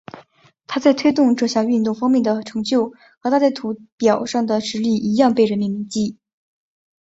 [0.65, 6.17] 他在推动这项运动方面的成就和他在土俵上的实力一样被人们铭记。